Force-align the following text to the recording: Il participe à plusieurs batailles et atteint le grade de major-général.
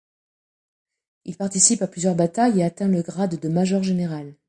Il 1.25 1.37
participe 1.37 1.83
à 1.83 1.87
plusieurs 1.87 2.15
batailles 2.15 2.61
et 2.61 2.63
atteint 2.63 2.87
le 2.87 3.03
grade 3.03 3.39
de 3.39 3.47
major-général. 3.49 4.33